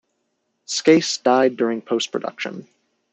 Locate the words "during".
1.57-1.79